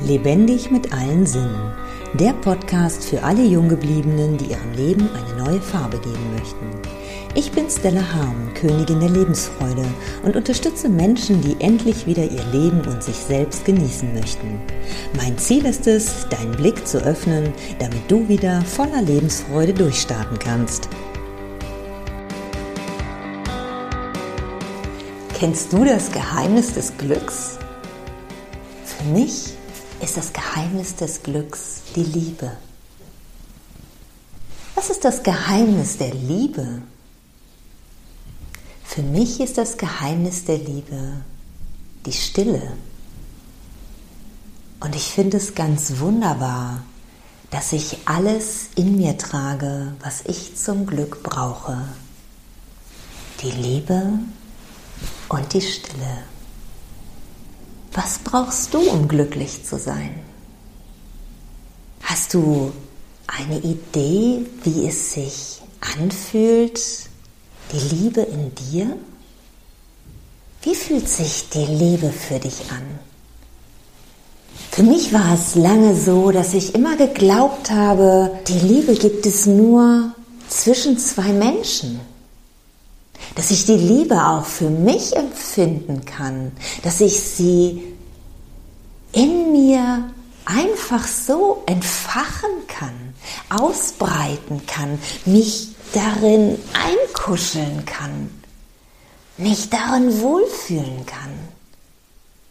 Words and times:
Lebendig 0.00 0.70
mit 0.70 0.92
allen 0.92 1.26
Sinnen. 1.26 1.72
Der 2.14 2.32
Podcast 2.32 3.04
für 3.04 3.24
alle 3.24 3.42
Junggebliebenen, 3.44 4.38
die 4.38 4.52
ihrem 4.52 4.72
Leben 4.74 5.08
eine 5.10 5.42
neue 5.42 5.60
Farbe 5.60 5.98
geben 5.98 6.34
möchten. 6.36 6.66
Ich 7.34 7.50
bin 7.50 7.68
Stella 7.68 8.14
Harm, 8.14 8.54
Königin 8.54 9.00
der 9.00 9.10
Lebensfreude 9.10 9.84
und 10.22 10.36
unterstütze 10.36 10.88
Menschen, 10.88 11.40
die 11.40 11.56
endlich 11.58 12.06
wieder 12.06 12.22
ihr 12.22 12.44
Leben 12.52 12.80
und 12.86 13.02
sich 13.02 13.16
selbst 13.16 13.64
genießen 13.64 14.14
möchten. 14.14 14.60
Mein 15.16 15.36
Ziel 15.36 15.66
ist 15.66 15.88
es, 15.88 16.28
deinen 16.28 16.52
Blick 16.52 16.86
zu 16.86 16.98
öffnen, 16.98 17.52
damit 17.80 18.08
du 18.08 18.28
wieder 18.28 18.62
voller 18.62 19.02
Lebensfreude 19.02 19.74
durchstarten 19.74 20.38
kannst. 20.38 20.88
Kennst 25.34 25.72
du 25.72 25.84
das 25.84 26.12
Geheimnis 26.12 26.72
des 26.74 26.96
Glücks? 26.96 27.58
Für 28.84 29.04
mich 29.12 29.58
ist 30.00 30.16
das 30.16 30.32
Geheimnis 30.32 30.96
des 30.96 31.22
Glücks 31.22 31.82
die 31.96 32.04
Liebe. 32.04 32.56
Was 34.74 34.90
ist 34.90 35.04
das 35.04 35.22
Geheimnis 35.22 35.98
der 35.98 36.14
Liebe? 36.14 36.82
Für 38.84 39.02
mich 39.02 39.40
ist 39.40 39.58
das 39.58 39.76
Geheimnis 39.76 40.44
der 40.44 40.58
Liebe 40.58 41.22
die 42.06 42.12
Stille. 42.12 42.72
Und 44.80 44.94
ich 44.94 45.10
finde 45.10 45.36
es 45.36 45.54
ganz 45.54 45.98
wunderbar, 45.98 46.82
dass 47.50 47.72
ich 47.72 47.98
alles 48.04 48.68
in 48.76 48.96
mir 48.96 49.18
trage, 49.18 49.92
was 50.00 50.22
ich 50.26 50.56
zum 50.56 50.86
Glück 50.86 51.22
brauche. 51.22 51.88
Die 53.42 53.50
Liebe 53.50 54.20
und 55.28 55.52
die 55.52 55.60
Stille. 55.60 56.24
Was 58.00 58.20
brauchst 58.20 58.72
du, 58.74 58.78
um 58.78 59.08
glücklich 59.08 59.64
zu 59.64 59.76
sein? 59.76 60.14
Hast 62.00 62.32
du 62.32 62.70
eine 63.26 63.58
Idee, 63.58 64.46
wie 64.62 64.86
es 64.86 65.14
sich 65.14 65.60
anfühlt, 65.80 66.80
die 67.72 67.96
Liebe 67.96 68.20
in 68.20 68.54
dir? 68.54 68.96
Wie 70.62 70.76
fühlt 70.76 71.08
sich 71.08 71.48
die 71.48 71.66
Liebe 71.66 72.10
für 72.10 72.38
dich 72.38 72.70
an? 72.70 73.00
Für 74.70 74.84
mich 74.84 75.12
war 75.12 75.34
es 75.34 75.56
lange 75.56 75.96
so, 75.96 76.30
dass 76.30 76.54
ich 76.54 76.76
immer 76.76 76.96
geglaubt 76.96 77.72
habe, 77.72 78.30
die 78.46 78.60
Liebe 78.60 78.94
gibt 78.94 79.26
es 79.26 79.44
nur 79.46 80.12
zwischen 80.48 80.98
zwei 80.98 81.32
Menschen 81.32 81.98
dass 83.38 83.52
ich 83.52 83.66
die 83.66 83.76
Liebe 83.76 84.16
auch 84.26 84.44
für 84.44 84.68
mich 84.68 85.14
empfinden 85.14 86.04
kann, 86.04 86.50
dass 86.82 87.00
ich 87.00 87.20
sie 87.20 87.94
in 89.12 89.52
mir 89.52 90.10
einfach 90.44 91.06
so 91.06 91.62
entfachen 91.66 92.50
kann, 92.66 93.14
ausbreiten 93.48 94.66
kann, 94.66 94.98
mich 95.24 95.68
darin 95.92 96.58
einkuscheln 96.72 97.84
kann, 97.84 98.28
mich 99.36 99.70
darin 99.70 100.20
wohlfühlen 100.20 101.06
kann. 101.06 101.38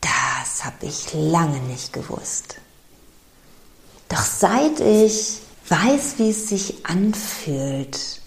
Das 0.00 0.64
habe 0.64 0.86
ich 0.86 1.12
lange 1.12 1.58
nicht 1.62 1.92
gewusst. 1.92 2.54
Doch 4.08 4.22
seit 4.22 4.78
ich 4.78 5.40
weiß, 5.68 6.18
wie 6.18 6.30
es 6.30 6.48
sich 6.48 6.86
anfühlt, 6.86 8.20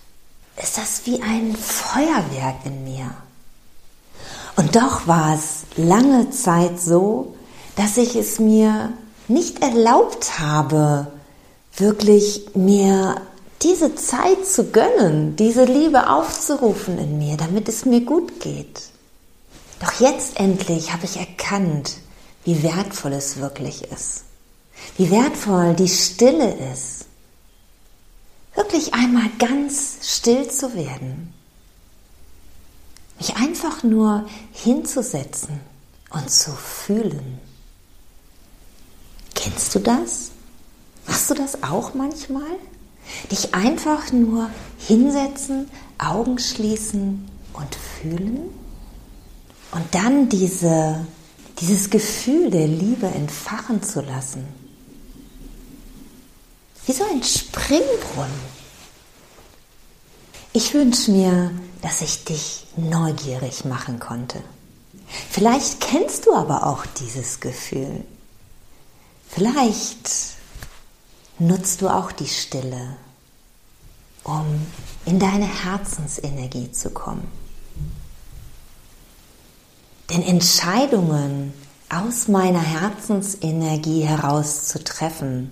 ist 0.57 0.77
das 0.77 1.05
wie 1.05 1.21
ein 1.21 1.55
Feuerwerk 1.55 2.65
in 2.65 2.83
mir. 2.83 3.11
Und 4.55 4.75
doch 4.75 5.07
war 5.07 5.35
es 5.35 5.63
lange 5.75 6.29
Zeit 6.31 6.79
so, 6.79 7.35
dass 7.75 7.97
ich 7.97 8.15
es 8.15 8.39
mir 8.39 8.91
nicht 9.27 9.61
erlaubt 9.61 10.39
habe, 10.39 11.07
wirklich 11.77 12.47
mir 12.53 13.21
diese 13.61 13.95
Zeit 13.95 14.45
zu 14.45 14.71
gönnen, 14.71 15.35
diese 15.35 15.65
Liebe 15.65 16.09
aufzurufen 16.09 16.97
in 16.97 17.17
mir, 17.17 17.37
damit 17.37 17.69
es 17.69 17.85
mir 17.85 18.01
gut 18.01 18.39
geht. 18.39 18.81
Doch 19.79 19.99
jetzt 19.99 20.39
endlich 20.39 20.93
habe 20.93 21.05
ich 21.05 21.17
erkannt, 21.17 21.97
wie 22.43 22.63
wertvoll 22.63 23.13
es 23.13 23.37
wirklich 23.37 23.83
ist, 23.91 24.23
wie 24.97 25.11
wertvoll 25.11 25.75
die 25.75 25.87
Stille 25.87 26.55
ist, 26.73 27.05
wirklich 28.71 28.93
einmal 28.93 29.29
ganz 29.37 29.97
still 30.01 30.49
zu 30.49 30.75
werden, 30.75 31.33
mich 33.17 33.35
einfach 33.35 33.83
nur 33.83 34.25
hinzusetzen 34.53 35.59
und 36.11 36.29
zu 36.29 36.51
fühlen. 36.51 37.39
Kennst 39.35 39.75
du 39.75 39.79
das? 39.79 40.31
Machst 41.05 41.29
du 41.29 41.33
das 41.33 41.63
auch 41.63 41.93
manchmal? 41.93 42.43
Dich 43.31 43.53
einfach 43.53 44.11
nur 44.11 44.49
hinsetzen, 44.77 45.69
Augen 45.97 46.39
schließen 46.39 47.27
und 47.53 47.75
fühlen? 47.75 48.49
Und 49.71 49.83
dann 49.91 50.29
diese, 50.29 51.05
dieses 51.59 51.89
Gefühl 51.89 52.49
der 52.49 52.67
Liebe 52.67 53.07
entfachen 53.07 53.83
zu 53.83 54.01
lassen 54.01 54.47
wie 56.85 56.93
so 56.93 57.03
ein 57.03 57.23
Springbrunnen. 57.23 58.60
Ich 60.53 60.73
wünsche 60.73 61.11
mir, 61.11 61.51
dass 61.81 62.01
ich 62.01 62.25
dich 62.25 62.67
neugierig 62.75 63.63
machen 63.63 63.99
konnte. 64.01 64.43
Vielleicht 65.29 65.79
kennst 65.79 66.25
du 66.25 66.33
aber 66.35 66.67
auch 66.67 66.85
dieses 66.85 67.39
Gefühl. 67.39 68.03
Vielleicht 69.29 70.09
nutzt 71.39 71.81
du 71.81 71.87
auch 71.87 72.11
die 72.11 72.27
Stille, 72.27 72.97
um 74.25 74.67
in 75.05 75.19
deine 75.19 75.47
Herzensenergie 75.47 76.69
zu 76.73 76.89
kommen. 76.89 77.31
Denn 80.09 80.21
Entscheidungen 80.21 81.53
aus 81.87 82.27
meiner 82.27 82.61
Herzensenergie 82.61 84.01
heraus 84.01 84.67
zu 84.67 84.83
treffen, 84.83 85.51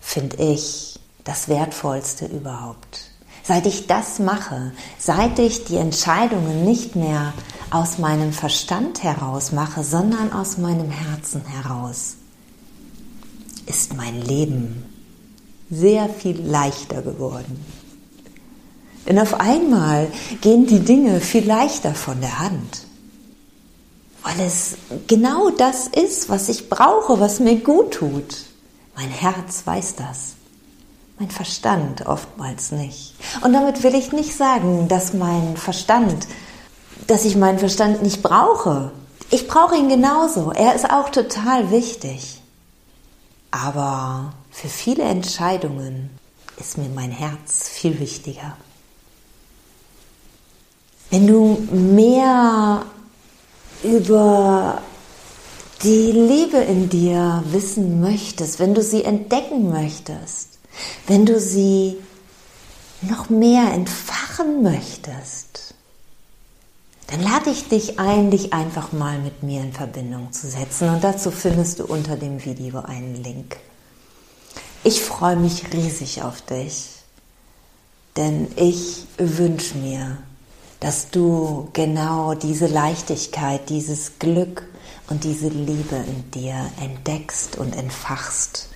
finde 0.00 0.36
ich 0.38 0.98
das 1.22 1.46
Wertvollste 1.46 2.26
überhaupt. 2.26 3.12
Seit 3.48 3.64
ich 3.64 3.86
das 3.86 4.18
mache, 4.18 4.72
seit 4.98 5.38
ich 5.38 5.64
die 5.64 5.76
Entscheidungen 5.76 6.66
nicht 6.66 6.96
mehr 6.96 7.32
aus 7.70 7.96
meinem 7.96 8.30
Verstand 8.30 9.02
heraus 9.02 9.52
mache, 9.52 9.82
sondern 9.82 10.34
aus 10.34 10.58
meinem 10.58 10.90
Herzen 10.90 11.40
heraus, 11.46 12.16
ist 13.64 13.96
mein 13.96 14.20
Leben 14.20 14.84
sehr 15.70 16.10
viel 16.10 16.38
leichter 16.42 17.00
geworden. 17.00 17.64
Denn 19.06 19.18
auf 19.18 19.40
einmal 19.40 20.08
gehen 20.42 20.66
die 20.66 20.80
Dinge 20.80 21.18
viel 21.18 21.46
leichter 21.46 21.94
von 21.94 22.20
der 22.20 22.40
Hand. 22.40 22.84
Weil 24.24 24.40
es 24.40 24.76
genau 25.06 25.48
das 25.48 25.86
ist, 25.86 26.28
was 26.28 26.50
ich 26.50 26.68
brauche, 26.68 27.18
was 27.18 27.40
mir 27.40 27.56
gut 27.56 27.94
tut. 27.94 28.44
Mein 28.94 29.08
Herz 29.08 29.62
weiß 29.64 29.96
das. 29.96 30.37
Mein 31.18 31.30
Verstand 31.30 32.06
oftmals 32.06 32.70
nicht. 32.70 33.14
Und 33.42 33.52
damit 33.52 33.82
will 33.82 33.94
ich 33.94 34.12
nicht 34.12 34.36
sagen, 34.36 34.86
dass 34.88 35.14
mein 35.14 35.56
Verstand, 35.56 36.28
dass 37.08 37.24
ich 37.24 37.34
meinen 37.34 37.58
Verstand 37.58 38.02
nicht 38.02 38.22
brauche. 38.22 38.92
Ich 39.30 39.48
brauche 39.48 39.76
ihn 39.76 39.88
genauso. 39.88 40.52
Er 40.52 40.74
ist 40.74 40.90
auch 40.90 41.08
total 41.08 41.70
wichtig. 41.72 42.40
Aber 43.50 44.32
für 44.50 44.68
viele 44.68 45.02
Entscheidungen 45.02 46.10
ist 46.56 46.78
mir 46.78 46.88
mein 46.88 47.10
Herz 47.10 47.68
viel 47.68 47.98
wichtiger. 47.98 48.56
Wenn 51.10 51.26
du 51.26 51.66
mehr 51.72 52.82
über 53.82 54.82
die 55.82 56.12
Liebe 56.12 56.58
in 56.58 56.88
dir 56.88 57.42
wissen 57.46 58.00
möchtest, 58.00 58.58
wenn 58.58 58.74
du 58.74 58.82
sie 58.82 59.04
entdecken 59.04 59.70
möchtest, 59.70 60.57
wenn 61.06 61.26
du 61.26 61.40
sie 61.40 61.96
noch 63.02 63.28
mehr 63.30 63.72
entfachen 63.72 64.62
möchtest, 64.62 65.74
dann 67.06 67.22
lade 67.22 67.50
ich 67.50 67.68
dich 67.68 67.98
ein, 67.98 68.30
dich 68.30 68.52
einfach 68.52 68.92
mal 68.92 69.18
mit 69.18 69.42
mir 69.42 69.62
in 69.62 69.72
Verbindung 69.72 70.32
zu 70.32 70.48
setzen. 70.48 70.90
Und 70.90 71.02
dazu 71.02 71.30
findest 71.30 71.78
du 71.78 71.86
unter 71.86 72.16
dem 72.16 72.44
Video 72.44 72.80
einen 72.80 73.22
Link. 73.22 73.56
Ich 74.84 75.00
freue 75.00 75.36
mich 75.36 75.72
riesig 75.72 76.22
auf 76.22 76.42
dich, 76.42 76.88
denn 78.16 78.48
ich 78.56 79.04
wünsche 79.16 79.78
mir, 79.78 80.18
dass 80.80 81.10
du 81.10 81.68
genau 81.72 82.34
diese 82.34 82.66
Leichtigkeit, 82.66 83.68
dieses 83.68 84.18
Glück, 84.18 84.64
und 85.08 85.24
diese 85.24 85.48
Liebe 85.48 85.96
in 85.96 86.30
dir 86.30 86.70
entdeckst 86.80 87.56
und 87.56 87.74
entfachst 87.76 88.68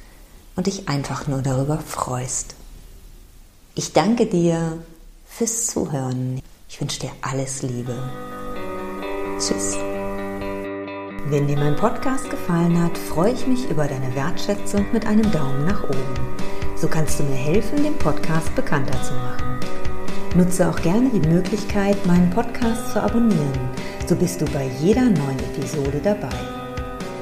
und 0.56 0.66
dich 0.66 0.88
einfach 0.88 1.26
nur 1.26 1.43
darüber 1.43 1.78
freust. 1.78 2.54
Ich 3.75 3.93
danke 3.93 4.26
dir 4.26 4.78
fürs 5.25 5.66
Zuhören. 5.66 6.40
Ich 6.69 6.81
wünsche 6.81 7.00
dir 7.00 7.10
alles 7.22 7.62
Liebe. 7.62 7.94
Tschüss. 9.38 9.76
Wenn 11.26 11.46
dir 11.46 11.56
mein 11.56 11.76
Podcast 11.76 12.28
gefallen 12.28 12.82
hat, 12.82 12.99
freue 12.99 13.32
ich 13.32 13.46
mich 13.46 13.69
über 13.70 13.87
deine 13.87 14.14
Wertschätzung 14.14 14.84
mit 14.93 15.06
einem 15.06 15.31
Daumen 15.31 15.64
nach 15.64 15.84
oben. 15.84 16.37
So 16.76 16.88
kannst 16.88 17.20
du 17.20 17.22
mir 17.22 17.37
helfen, 17.37 17.82
den 17.82 17.96
Podcast 17.96 18.54
bekannter 18.54 19.00
zu 19.02 19.14
machen. 19.14 19.60
Nutze 20.34 20.69
auch 20.69 20.81
gerne 20.82 21.10
die 21.10 21.28
Möglichkeit, 21.28 22.04
meinen 22.06 22.31
Podcast 22.31 22.93
zu 22.93 23.02
abonnieren. 23.02 23.60
So 24.06 24.16
bist 24.16 24.40
du 24.40 24.46
bei 24.46 24.69
jeder 24.81 25.02
neuen 25.02 25.38
Episode 25.38 26.00
dabei. 26.02 26.62